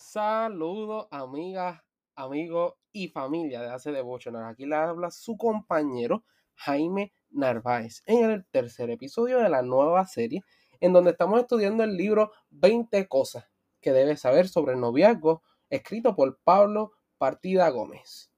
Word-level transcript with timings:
Saludos, 0.00 1.06
amigas, 1.10 1.82
amigos 2.16 2.74
y 2.90 3.08
familia 3.08 3.60
de 3.60 3.68
Hace 3.68 3.92
Devotional. 3.92 4.46
Aquí 4.46 4.64
le 4.64 4.74
habla 4.74 5.10
su 5.10 5.36
compañero 5.36 6.24
Jaime 6.54 7.12
Narváez 7.28 8.02
en 8.06 8.30
el 8.30 8.46
tercer 8.46 8.90
episodio 8.90 9.38
de 9.38 9.50
la 9.50 9.60
nueva 9.60 10.06
serie, 10.06 10.42
en 10.80 10.94
donde 10.94 11.10
estamos 11.10 11.38
estudiando 11.38 11.84
el 11.84 11.96
libro 11.96 12.32
20 12.48 13.06
cosas 13.08 13.44
que 13.82 13.92
debes 13.92 14.22
saber 14.22 14.48
sobre 14.48 14.72
el 14.72 14.80
noviazgo, 14.80 15.42
escrito 15.68 16.16
por 16.16 16.40
Pablo 16.42 16.92
Partida 17.18 17.68
Gómez. 17.68 18.32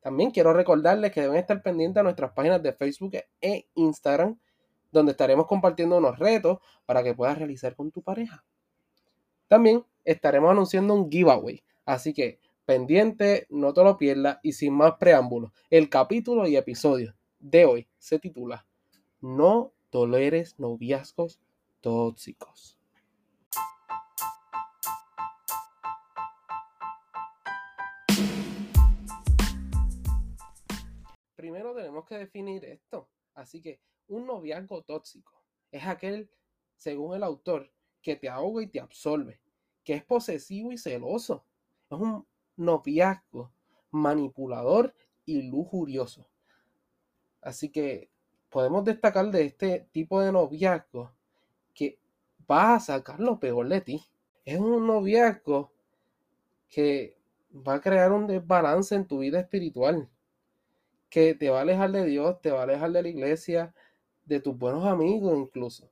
También 0.00 0.30
quiero 0.30 0.54
recordarles 0.54 1.12
que 1.12 1.20
deben 1.20 1.36
estar 1.36 1.62
pendientes 1.62 2.00
a 2.00 2.04
nuestras 2.04 2.32
páginas 2.32 2.62
de 2.62 2.72
Facebook 2.72 3.12
e 3.42 3.68
Instagram, 3.74 4.40
donde 4.90 5.12
estaremos 5.12 5.46
compartiendo 5.46 5.98
unos 5.98 6.18
retos 6.18 6.58
para 6.86 7.04
que 7.04 7.14
puedas 7.14 7.36
realizar 7.38 7.76
con 7.76 7.92
tu 7.92 8.02
pareja. 8.02 8.42
También 9.46 9.84
estaremos 10.04 10.50
anunciando 10.50 10.94
un 10.94 11.10
giveaway, 11.10 11.62
así 11.84 12.12
que 12.12 12.40
pendiente, 12.64 13.46
no 13.50 13.72
te 13.72 13.82
lo 13.82 13.96
pierdas 13.96 14.38
y 14.42 14.52
sin 14.52 14.74
más 14.74 14.94
preámbulos, 14.98 15.52
el 15.70 15.88
capítulo 15.88 16.46
y 16.46 16.56
episodio 16.56 17.14
de 17.38 17.64
hoy 17.66 17.88
se 17.98 18.18
titula 18.18 18.66
No 19.20 19.72
toleres 19.90 20.58
noviazgos 20.58 21.40
tóxicos. 21.80 22.78
Primero 31.36 31.74
tenemos 31.74 32.06
que 32.06 32.16
definir 32.16 32.64
esto. 32.64 33.08
Así 33.34 33.60
que 33.60 33.80
un 34.08 34.26
noviazgo 34.26 34.82
tóxico 34.82 35.42
es 35.70 35.84
aquel, 35.84 36.30
según 36.76 37.16
el 37.16 37.22
autor, 37.22 37.70
que 38.00 38.16
te 38.16 38.28
ahoga 38.28 38.62
y 38.62 38.66
te 38.66 38.80
absorbe, 38.80 39.40
que 39.84 39.94
es 39.94 40.04
posesivo 40.04 40.72
y 40.72 40.78
celoso. 40.78 41.44
Es 41.90 41.98
un 41.98 42.26
noviazgo 42.56 43.52
manipulador 43.90 44.94
y 45.24 45.42
lujurioso. 45.42 46.26
Así 47.40 47.70
que 47.70 48.10
podemos 48.48 48.84
destacar 48.84 49.30
de 49.30 49.44
este 49.44 49.88
tipo 49.92 50.20
de 50.20 50.32
noviazgo 50.32 51.12
que 51.74 51.98
va 52.50 52.76
a 52.76 52.80
sacar 52.80 53.20
lo 53.20 53.38
peor 53.38 53.68
de 53.68 53.80
ti. 53.80 54.04
Es 54.44 54.58
un 54.58 54.86
noviazgo 54.86 55.72
que 56.68 57.16
va 57.54 57.74
a 57.74 57.80
crear 57.80 58.12
un 58.12 58.26
desbalance 58.26 58.94
en 58.94 59.06
tu 59.06 59.18
vida 59.18 59.40
espiritual, 59.40 60.08
que 61.08 61.34
te 61.34 61.50
va 61.50 61.58
a 61.58 61.62
alejar 61.62 61.92
de 61.92 62.04
Dios, 62.04 62.40
te 62.40 62.50
va 62.50 62.60
a 62.60 62.62
alejar 62.64 62.90
de 62.90 63.02
la 63.02 63.08
iglesia, 63.08 63.74
de 64.24 64.40
tus 64.40 64.56
buenos 64.56 64.84
amigos 64.86 65.38
incluso. 65.38 65.90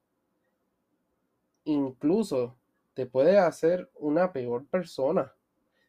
Incluso 1.64 2.56
te 2.94 3.06
puede 3.06 3.38
hacer 3.38 3.90
una 3.94 4.32
peor 4.32 4.66
persona, 4.66 5.34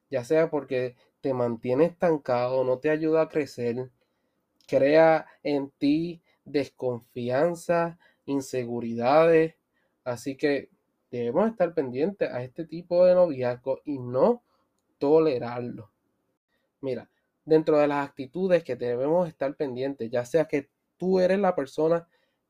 ya 0.09 0.23
sea 0.23 0.49
porque 0.49 0.95
te 1.21 1.33
mantiene 1.33 1.85
estancado, 1.85 2.63
no 2.63 2.79
te 2.79 2.89
ayuda 2.89 3.23
a 3.23 3.29
crecer, 3.29 3.91
crea 4.67 5.25
en 5.43 5.71
ti 5.71 6.21
desconfianza, 6.45 7.97
inseguridades. 8.25 9.55
Así 10.03 10.35
que 10.35 10.69
debemos 11.11 11.49
estar 11.49 11.73
pendientes 11.73 12.29
a 12.29 12.43
este 12.43 12.65
tipo 12.65 13.05
de 13.05 13.15
noviazgo 13.15 13.81
y 13.85 13.99
no 13.99 14.43
tolerarlo. 14.97 15.91
Mira, 16.81 17.09
dentro 17.45 17.77
de 17.77 17.87
las 17.87 18.07
actitudes 18.07 18.63
que 18.63 18.75
debemos 18.75 19.27
estar 19.27 19.55
pendientes, 19.55 20.09
ya 20.09 20.25
sea 20.25 20.45
que 20.45 20.69
tú 20.97 21.19
eres 21.19 21.39
la 21.39 21.55
persona 21.55 22.07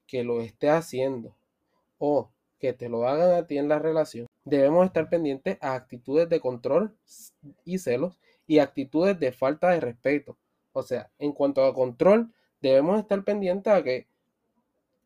que 0.08 0.24
lo 0.24 0.42
esté 0.42 0.70
haciendo 0.70 1.36
o 1.98 2.32
que 2.60 2.74
te 2.74 2.90
lo 2.90 3.08
hagan 3.08 3.34
a 3.34 3.48
ti 3.48 3.58
en 3.58 3.68
la 3.68 3.80
relación, 3.80 4.28
debemos 4.46 4.86
estar 4.86 5.10
pendientes 5.10 5.58
a 5.62 5.76
actitudes 5.76 6.30
de 6.30 6.40
control 6.40 6.96
y 7.66 7.78
celos 7.78 8.20
y 8.46 8.60
actitudes 8.60 9.20
de 9.20 9.32
falta 9.32 9.70
de 9.70 9.80
respeto. 9.80 10.38
O 10.74 10.84
sea, 10.84 11.10
en 11.20 11.32
cuanto 11.32 11.64
a 11.66 11.74
control, 11.74 12.34
debemos 12.62 13.00
estar 13.00 13.24
pendientes 13.24 13.72
a 13.72 13.84
que 13.84 14.08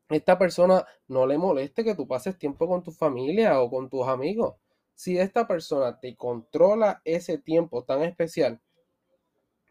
esta 0.09 0.40
persona 0.40 0.86
no 1.08 1.28
le 1.28 1.38
moleste 1.38 1.84
que 1.84 1.96
tú 1.96 2.08
pases 2.08 2.38
tiempo 2.38 2.68
con 2.68 2.81
tu 2.81 2.92
familia 2.92 3.62
o 3.62 3.70
con 3.70 3.90
tus 3.90 4.08
amigos. 4.08 4.56
Si 4.96 5.18
esta 5.18 5.48
persona 5.48 6.00
te 6.00 6.16
controla 6.16 7.02
ese 7.04 7.38
tiempo 7.38 7.84
tan 7.84 8.02
especial, 8.04 8.59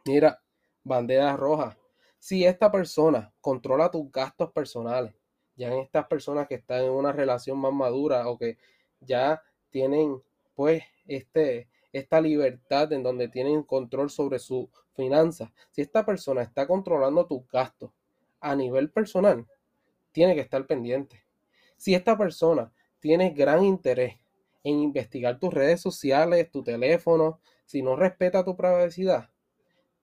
mira, 0.05 0.41
bandera 0.85 1.37
roja. 1.37 1.77
Si 2.19 2.45
esta 2.45 2.71
persona 2.71 3.33
controla 3.41 3.91
tus 3.91 4.11
gastos 4.13 4.53
personales, 4.53 5.15
ya 5.57 5.69
en 5.73 5.81
estas 5.81 6.07
personas 6.07 6.47
que 6.47 6.57
están 6.57 6.85
en 6.85 6.91
una 6.91 7.13
relación 7.13 7.59
más 7.59 7.73
madura 7.73 8.29
o 8.29 8.37
que 8.37 8.59
ya 9.01 9.43
tienen 9.71 10.23
pues 10.55 10.83
este, 11.07 11.69
esta 11.93 12.21
libertad 12.21 12.93
en 12.93 13.03
donde 13.03 13.29
tienen 13.29 13.63
control 13.63 14.11
sobre 14.11 14.39
su 14.39 14.69
finanzas. 14.97 15.51
Si 15.71 15.83
esta 15.83 16.05
persona 16.05 16.43
está 16.43 16.67
controlando 16.67 17.27
tus 17.27 17.47
gastos 17.49 17.91
a 18.41 18.57
nivel 18.57 18.91
personal, 18.91 19.47
tiene 20.13 20.35
que 20.35 20.41
estar 20.41 20.67
pendiente. 20.67 21.23
Si 21.77 21.95
esta 21.95 22.17
persona 22.17 22.73
tiene 23.01 23.31
gran 23.31 23.65
interés 23.65 24.17
en 24.65 24.81
investigar 24.81 25.39
tus 25.39 25.53
redes 25.53 25.81
sociales, 25.81 26.51
tu 26.51 26.63
teléfono, 26.63 27.41
si 27.67 27.83
no 27.83 27.95
respeta 27.95 28.45
tu 28.45 28.57
privacidad, 28.57 29.31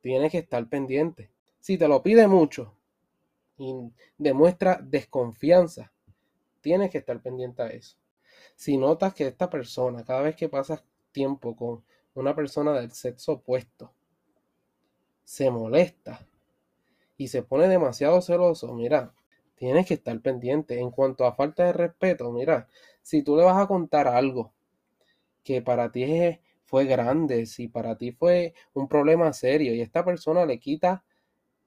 tienes 0.02 0.32
que 0.32 0.40
estar 0.40 0.68
pendiente. 0.70 1.32
Si 1.60 1.78
te 1.78 1.88
lo 1.88 2.04
pide 2.04 2.28
mucho 2.28 2.74
y 3.58 3.74
demuestra 4.18 4.80
desconfianza, 4.82 5.92
tienes 6.62 6.92
que 6.92 7.00
estar 7.00 7.22
pendiente 7.22 7.62
a 7.62 7.68
eso. 7.68 7.98
Si 8.56 8.78
notas 8.78 9.14
que 9.14 9.28
esta 9.28 9.50
persona, 9.50 10.04
cada 10.04 10.22
vez 10.22 10.36
que 10.36 10.50
pasas 10.50 10.84
tiempo 11.12 11.56
con 11.56 11.84
una 12.14 12.36
persona 12.36 12.74
del 12.74 12.92
sexo 12.92 13.34
opuesto, 13.34 13.94
se 15.24 15.50
molesta 15.50 16.26
y 17.18 17.28
se 17.28 17.44
pone 17.44 17.68
demasiado 17.68 18.22
celoso, 18.22 18.74
mira, 18.74 19.14
tienes 19.56 19.88
que 19.88 19.96
estar 19.96 20.20
pendiente. 20.22 20.80
En 20.80 20.92
cuanto 20.92 21.26
a 21.26 21.34
falta 21.34 21.66
de 21.66 21.74
respeto, 21.74 22.32
mira, 22.32 22.68
si 23.02 23.24
tú 23.24 23.36
le 23.38 23.44
vas 23.44 23.58
a 23.58 23.68
contar 23.68 24.08
algo 24.08 24.54
que 25.44 25.62
para 25.62 25.92
ti 25.92 26.40
fue 26.64 26.86
grande, 26.86 27.46
si 27.46 27.68
para 27.68 27.98
ti 27.98 28.12
fue 28.12 28.54
un 28.74 28.88
problema 28.88 29.32
serio 29.34 29.74
y 29.74 29.82
esta 29.82 30.04
persona 30.04 30.46
le 30.46 30.60
quita 30.60 31.04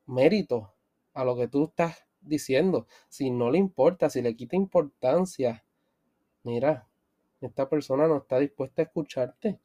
mérito 0.07 0.75
a 1.15 1.25
lo 1.25 1.37
que 1.37 1.49
tú 1.49 1.65
estás 1.65 2.07
diciendo, 2.21 2.87
si 3.09 3.31
no 3.31 3.51
le 3.51 3.59
importa, 3.59 4.11
si 4.11 4.23
le 4.23 4.35
quita 4.35 4.57
importancia, 4.57 5.65
mira, 6.47 6.87
esta 7.41 7.69
persona 7.69 8.07
no 8.07 8.19
está 8.19 8.39
dispuesta 8.39 8.81
a 8.81 8.85
escucharte. 8.85 9.59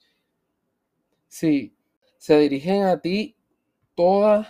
Si 1.28 1.76
se 2.18 2.38
dirigen 2.40 2.84
a 2.84 3.00
ti 3.00 3.38
todas 3.96 4.48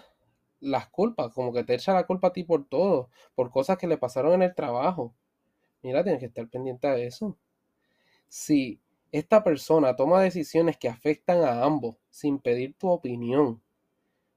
las 0.61 0.87
culpas, 0.87 1.33
como 1.33 1.51
que 1.51 1.63
te 1.63 1.75
echa 1.75 1.93
la 1.93 2.07
culpa 2.07 2.29
a 2.29 2.33
ti 2.33 2.43
por 2.43 2.65
todo, 2.67 3.09
por 3.35 3.51
cosas 3.51 3.77
que 3.77 3.87
le 3.87 3.97
pasaron 3.97 4.33
en 4.33 4.43
el 4.43 4.55
trabajo. 4.55 5.13
Mira, 5.83 6.03
tienes 6.03 6.21
que 6.21 6.27
estar 6.27 6.47
pendiente 6.47 6.87
de 6.87 7.07
eso. 7.07 7.37
Si 8.29 8.79
esta 9.11 9.43
persona 9.43 9.95
toma 9.95 10.21
decisiones 10.21 10.77
que 10.77 10.89
afectan 10.89 11.43
a 11.43 11.63
ambos 11.63 11.97
sin 12.09 12.39
pedir 12.39 12.75
tu 12.77 12.89
opinión, 12.89 13.61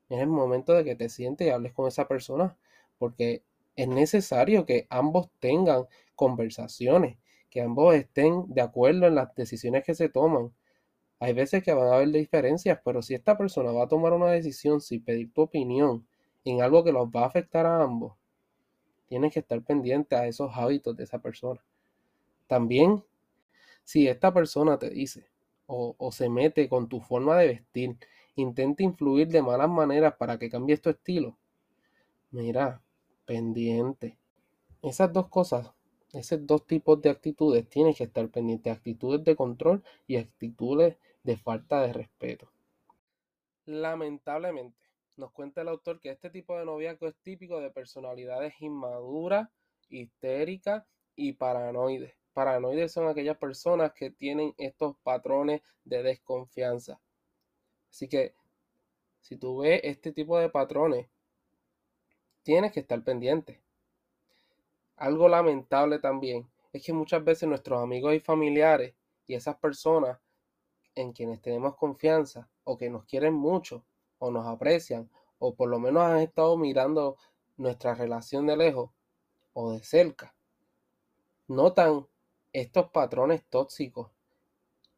es 0.08 0.20
el 0.20 0.28
momento 0.28 0.72
de 0.74 0.84
que 0.84 0.96
te 0.96 1.08
sientes 1.08 1.46
y 1.46 1.50
hables 1.50 1.72
con 1.72 1.88
esa 1.88 2.08
persona, 2.08 2.56
porque 2.98 3.44
es 3.76 3.88
necesario 3.88 4.66
que 4.66 4.86
ambos 4.90 5.30
tengan 5.40 5.86
conversaciones, 6.16 7.18
que 7.54 7.62
ambos 7.62 7.94
estén 7.94 8.52
de 8.52 8.60
acuerdo 8.60 9.06
en 9.06 9.14
las 9.14 9.32
decisiones 9.36 9.84
que 9.84 9.94
se 9.94 10.08
toman. 10.08 10.52
Hay 11.20 11.34
veces 11.34 11.62
que 11.62 11.72
van 11.72 11.86
a 11.86 11.94
haber 11.94 12.08
diferencias, 12.10 12.80
pero 12.84 13.00
si 13.00 13.14
esta 13.14 13.38
persona 13.38 13.70
va 13.70 13.84
a 13.84 13.88
tomar 13.88 14.12
una 14.12 14.26
decisión 14.26 14.80
sin 14.80 15.04
pedir 15.04 15.32
tu 15.32 15.42
opinión 15.42 16.04
en 16.44 16.62
algo 16.62 16.82
que 16.82 16.90
los 16.90 17.06
va 17.06 17.22
a 17.22 17.26
afectar 17.26 17.64
a 17.64 17.80
ambos, 17.80 18.14
tienes 19.06 19.32
que 19.32 19.38
estar 19.38 19.62
pendiente 19.62 20.16
a 20.16 20.26
esos 20.26 20.50
hábitos 20.56 20.96
de 20.96 21.04
esa 21.04 21.20
persona. 21.20 21.64
También, 22.48 23.04
si 23.84 24.08
esta 24.08 24.34
persona 24.34 24.76
te 24.76 24.90
dice 24.90 25.28
o, 25.66 25.94
o 25.96 26.10
se 26.10 26.28
mete 26.28 26.68
con 26.68 26.88
tu 26.88 27.00
forma 27.00 27.38
de 27.38 27.46
vestir, 27.46 27.96
intenta 28.34 28.82
influir 28.82 29.28
de 29.28 29.42
malas 29.42 29.70
maneras 29.70 30.14
para 30.18 30.40
que 30.40 30.50
cambies 30.50 30.82
tu 30.82 30.90
estilo, 30.90 31.38
mira, 32.32 32.82
pendiente. 33.24 34.18
Esas 34.82 35.12
dos 35.12 35.28
cosas 35.28 35.70
esos 36.14 36.46
dos 36.46 36.66
tipos 36.66 37.00
de 37.02 37.10
actitudes 37.10 37.68
tienes 37.68 37.96
que 37.96 38.04
estar 38.04 38.28
pendiente, 38.28 38.70
actitudes 38.70 39.24
de 39.24 39.36
control 39.36 39.82
y 40.06 40.16
actitudes 40.16 40.96
de 41.22 41.36
falta 41.36 41.82
de 41.82 41.92
respeto. 41.92 42.48
Lamentablemente, 43.66 44.78
nos 45.16 45.32
cuenta 45.32 45.62
el 45.62 45.68
autor 45.68 46.00
que 46.00 46.10
este 46.10 46.30
tipo 46.30 46.58
de 46.58 46.64
noviazgo 46.64 47.08
es 47.08 47.16
típico 47.22 47.60
de 47.60 47.70
personalidades 47.70 48.60
inmaduras, 48.60 49.48
histéricas 49.88 50.84
y 51.16 51.32
paranoides. 51.32 52.14
Paranoides 52.32 52.92
son 52.92 53.08
aquellas 53.08 53.38
personas 53.38 53.92
que 53.92 54.10
tienen 54.10 54.54
estos 54.58 54.96
patrones 55.02 55.62
de 55.84 56.02
desconfianza. 56.02 57.00
Así 57.88 58.08
que, 58.08 58.34
si 59.20 59.36
tú 59.36 59.58
ves 59.58 59.80
este 59.84 60.12
tipo 60.12 60.38
de 60.38 60.50
patrones, 60.50 61.08
tienes 62.42 62.72
que 62.72 62.80
estar 62.80 63.02
pendiente. 63.02 63.63
Algo 64.96 65.28
lamentable 65.28 65.98
también 65.98 66.48
es 66.72 66.84
que 66.84 66.92
muchas 66.92 67.24
veces 67.24 67.48
nuestros 67.48 67.82
amigos 67.82 68.14
y 68.14 68.20
familiares 68.20 68.94
y 69.26 69.34
esas 69.34 69.56
personas 69.56 70.18
en 70.94 71.12
quienes 71.12 71.40
tenemos 71.40 71.76
confianza 71.76 72.48
o 72.64 72.76
que 72.76 72.90
nos 72.90 73.04
quieren 73.04 73.34
mucho 73.34 73.84
o 74.18 74.30
nos 74.30 74.46
aprecian 74.46 75.10
o 75.38 75.54
por 75.54 75.68
lo 75.68 75.78
menos 75.78 76.02
han 76.04 76.18
estado 76.18 76.56
mirando 76.56 77.16
nuestra 77.56 77.94
relación 77.94 78.46
de 78.46 78.56
lejos 78.56 78.90
o 79.52 79.72
de 79.72 79.82
cerca, 79.82 80.34
notan 81.48 82.06
estos 82.52 82.90
patrones 82.90 83.44
tóxicos. 83.48 84.10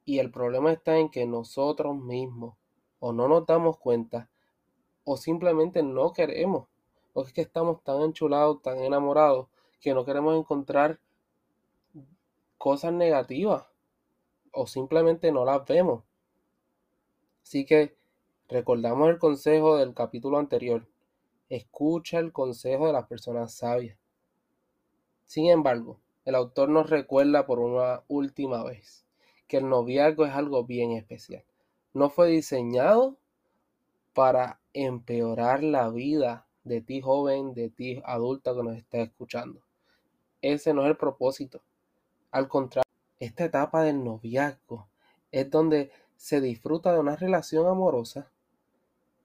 Y 0.05 0.19
el 0.19 0.31
problema 0.31 0.73
está 0.73 0.97
en 0.99 1.09
que 1.09 1.27
nosotros 1.27 1.97
mismos 1.97 2.57
o 3.01 3.13
no 3.13 3.29
nos 3.29 3.45
damos 3.45 3.79
cuenta 3.79 4.31
o 5.05 5.17
simplemente 5.17 5.83
no 5.83 6.13
queremos 6.13 6.69
o 7.13 7.23
es 7.23 7.33
que 7.33 7.41
estamos 7.41 7.83
tan 7.83 8.03
enchulados, 8.03 8.63
tan 8.63 8.79
enamorados 8.79 9.49
que 9.81 9.95
no 9.95 10.05
queremos 10.05 10.39
encontrar 10.39 10.99
cosas 12.59 12.93
negativas 12.93 13.65
o 14.53 14.67
simplemente 14.67 15.31
no 15.33 15.45
las 15.45 15.65
vemos. 15.67 16.03
Así 17.43 17.65
que 17.65 17.95
recordamos 18.49 19.09
el 19.11 19.19
consejo 19.19 19.77
del 19.77 19.95
capítulo 19.95 20.39
anterior. 20.39 20.87
Escucha 21.49 22.19
el 22.19 22.33
consejo 22.33 22.87
de 22.87 22.93
las 22.93 23.07
personas 23.07 23.55
sabias. 23.55 23.99
Sin 25.27 25.51
embargo, 25.51 26.01
el 26.25 26.35
autor 26.35 26.69
nos 26.69 26.91
recuerda 26.91 27.47
por 27.47 27.59
una 27.61 28.03
última 28.09 28.65
vez 28.65 29.05
que 29.47 29.59
el 29.59 29.69
noviazgo 29.69 30.27
es 30.27 30.33
algo 30.33 30.65
bien 30.65 30.93
especial. 30.93 31.45
No 31.93 32.11
fue 32.11 32.29
diseñado 32.29 33.17
para 34.13 34.61
empeorar 34.73 35.63
la 35.63 35.89
vida 35.91 36.47
de 36.65 36.81
ti 36.81 37.01
joven, 37.01 37.55
de 37.55 37.71
ti 37.71 38.03
adulta 38.05 38.55
que 38.55 38.63
nos 38.63 38.77
está 38.77 38.99
escuchando. 38.99 39.66
Ese 40.53 40.73
no 40.73 40.83
es 40.83 40.91
el 40.91 40.97
propósito. 40.97 41.61
Al 42.31 42.47
contrario, 42.47 42.89
esta 43.19 43.47
etapa 43.47 43.83
del 43.83 44.05
noviazgo 44.05 44.87
es 45.33 45.51
donde 45.51 45.91
se 46.15 46.41
disfruta 46.41 46.93
de 46.93 47.01
una 47.01 47.17
relación 47.17 47.67
amorosa, 47.67 48.31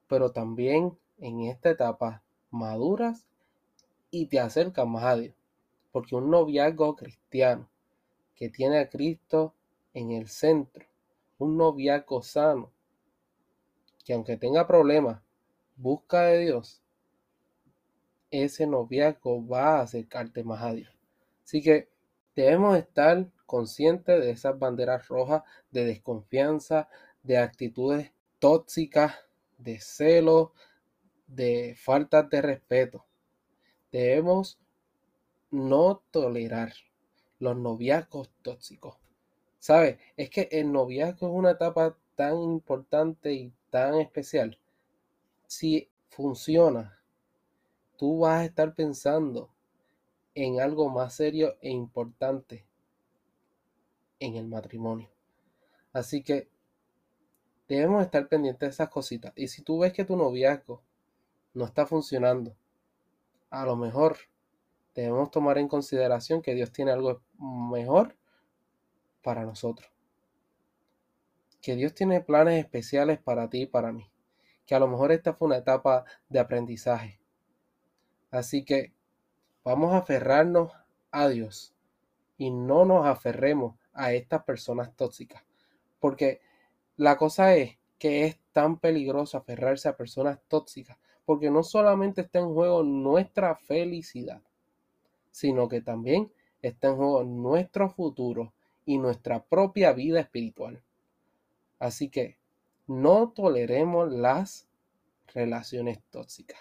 pero 0.07 0.31
también 0.31 0.97
en 1.19 1.41
esta 1.41 1.69
etapa 1.69 2.23
maduras 2.50 3.27
y 4.09 4.25
te 4.25 4.39
acercas 4.39 4.88
más 4.88 5.03
a 5.03 5.15
Dios. 5.15 5.35
Porque 5.91 6.15
un 6.15 6.31
noviazgo 6.31 6.95
cristiano 6.95 7.69
que 8.35 8.50
tiene 8.50 8.79
a 8.79 8.89
Cristo 8.89 9.53
en 9.94 10.09
el 10.13 10.27
centro, 10.27 10.88
un 11.38 11.56
noviazgo 11.56 12.23
sano, 12.23 12.71
que 14.03 14.13
aunque 14.13 14.38
tenga 14.38 14.65
problemas, 14.65 15.21
busca 15.75 16.23
de 16.23 16.39
Dios, 16.39 16.81
ese 18.31 18.65
noviazgo 18.65 19.45
va 19.45 19.75
a 19.75 19.81
acercarte 19.81 20.44
más 20.44 20.63
a 20.63 20.73
Dios. 20.73 21.00
Así 21.51 21.62
que 21.62 21.89
debemos 22.33 22.77
estar 22.77 23.30
conscientes 23.45 24.21
de 24.21 24.31
esas 24.31 24.57
banderas 24.57 25.09
rojas 25.09 25.44
de 25.69 25.83
desconfianza, 25.83 26.88
de 27.24 27.39
actitudes 27.39 28.13
tóxicas, 28.39 29.15
de 29.57 29.81
celo, 29.81 30.53
de 31.27 31.75
falta 31.77 32.24
de 32.24 32.42
respeto. 32.42 33.06
Debemos 33.92 34.62
no 35.50 36.01
tolerar 36.12 36.71
los 37.39 37.57
noviazgos 37.57 38.30
tóxicos. 38.42 38.95
¿Sabes? 39.59 40.00
Es 40.15 40.30
que 40.30 40.47
el 40.54 40.71
noviazgo 40.71 41.27
es 41.27 41.33
una 41.33 41.51
etapa 41.51 41.97
tan 42.15 42.42
importante 42.42 43.33
y 43.33 43.54
tan 43.69 43.95
especial. 43.95 44.57
Si 45.47 45.89
funciona, 46.07 47.04
tú 47.97 48.19
vas 48.19 48.39
a 48.39 48.45
estar 48.45 48.74
pensando 48.74 49.50
en 50.36 50.62
algo 50.62 50.89
más 50.89 51.16
serio 51.16 51.57
e 51.62 51.69
importante 51.69 52.66
en 54.19 54.36
el 54.36 54.48
matrimonio. 54.48 55.10
Así 55.94 56.24
que 56.24 56.50
debemos 57.68 58.04
estar 58.04 58.28
pendientes 58.28 58.60
de 58.62 58.72
esas 58.72 58.89
cositas. 58.89 59.33
Y 59.36 59.48
si 59.48 59.62
tú 59.62 59.80
ves 59.80 59.94
que 59.94 60.06
tu 60.06 60.16
noviazgo 60.16 60.81
no 61.54 61.66
está 61.66 61.86
funcionando, 61.86 62.56
a 63.50 63.66
lo 63.66 63.75
mejor 63.75 64.18
debemos 64.95 65.31
tomar 65.31 65.57
en 65.57 65.68
consideración 65.68 66.42
que 66.42 66.54
Dios 66.54 66.72
tiene 66.72 66.92
algo 66.92 67.22
mejor 67.38 68.16
para 69.22 69.45
nosotros. 69.45 69.89
Que 71.62 71.75
Dios 71.75 71.94
tiene 71.94 72.22
planes 72.22 72.63
especiales 72.63 73.19
para 73.19 73.50
ti 73.50 73.63
y 73.63 73.68
para 73.68 73.92
mí. 73.92 74.10
Que 74.66 74.75
a 74.75 74.80
lo 74.80 74.88
mejor 74.88 75.12
esta 75.12 75.33
fue 75.33 75.48
una 75.48 75.57
etapa 75.57 76.06
de 76.30 76.39
aprendizaje. 76.39 77.19
Así 78.31 78.63
que 78.63 78.94
vamos 79.63 79.93
a 79.93 79.97
aferrarnos 79.97 80.71
a 81.11 81.27
Dios 81.27 81.73
y 82.37 82.49
no 82.49 82.85
nos 82.85 83.05
aferremos 83.05 83.75
a 83.93 84.13
estas 84.13 84.43
personas 84.43 84.95
tóxicas. 84.95 85.43
Porque 85.99 86.41
la 86.97 87.17
cosa 87.17 87.55
es 87.55 87.77
que 87.99 88.25
es 88.25 88.39
tan 88.51 88.79
peligroso 88.79 89.37
aferrarse 89.37 89.87
a 89.87 89.95
personas 89.95 90.39
tóxicas. 90.47 90.97
Porque 91.25 91.51
no 91.51 91.61
solamente 91.61 92.21
está 92.21 92.39
en 92.39 92.53
juego 92.53 92.83
nuestra 92.83 93.55
felicidad, 93.55 94.41
sino 95.29 95.69
que 95.69 95.81
también 95.81 96.31
está 96.61 96.87
en 96.87 96.95
juego 96.95 97.23
nuestro 97.23 97.89
futuro 97.89 98.53
y 98.85 98.97
nuestra 98.97 99.43
propia 99.43 99.93
vida 99.93 100.19
espiritual. 100.19 100.81
Así 101.77 102.09
que 102.09 102.37
no 102.87 103.29
toleremos 103.29 104.11
las 104.11 104.67
relaciones 105.33 105.99
tóxicas. 106.09 106.59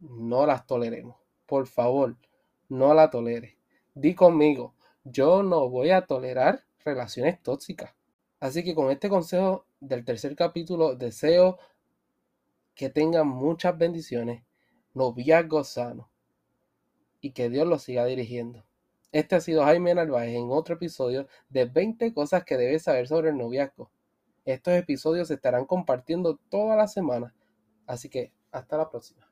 No 0.00 0.44
las 0.44 0.66
toleremos. 0.66 1.19
Por 1.50 1.66
favor, 1.66 2.16
no 2.68 2.94
la 2.94 3.10
tolere. 3.10 3.58
Di 3.92 4.14
conmigo, 4.14 4.72
yo 5.02 5.42
no 5.42 5.68
voy 5.68 5.90
a 5.90 6.06
tolerar 6.06 6.62
relaciones 6.84 7.42
tóxicas. 7.42 7.92
Así 8.38 8.62
que 8.62 8.72
con 8.72 8.88
este 8.92 9.08
consejo 9.08 9.66
del 9.80 10.04
tercer 10.04 10.36
capítulo 10.36 10.94
deseo 10.94 11.58
que 12.76 12.88
tengan 12.88 13.26
muchas 13.26 13.76
bendiciones, 13.76 14.44
noviazgo 14.94 15.64
sano 15.64 16.08
y 17.20 17.32
que 17.32 17.50
Dios 17.50 17.66
los 17.66 17.82
siga 17.82 18.04
dirigiendo. 18.04 18.64
Este 19.10 19.34
ha 19.34 19.40
sido 19.40 19.64
Jaime 19.64 19.92
Narváez 19.92 20.36
en 20.36 20.52
otro 20.52 20.76
episodio 20.76 21.26
de 21.48 21.64
20 21.64 22.14
cosas 22.14 22.44
que 22.44 22.56
debes 22.56 22.84
saber 22.84 23.08
sobre 23.08 23.30
el 23.30 23.38
noviazgo. 23.38 23.90
Estos 24.44 24.74
episodios 24.74 25.26
se 25.26 25.34
estarán 25.34 25.66
compartiendo 25.66 26.38
toda 26.48 26.76
la 26.76 26.86
semana, 26.86 27.34
así 27.88 28.08
que 28.08 28.32
hasta 28.52 28.76
la 28.76 28.88
próxima. 28.88 29.29